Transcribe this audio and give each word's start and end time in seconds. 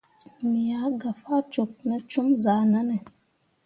Me 0.49 0.61
ah 0.79 0.89
gah 1.01 1.15
faa 1.21 1.41
cok 1.53 1.71
ne 1.87 1.95
com 2.11 2.27
zahʼnanne. 2.43 2.97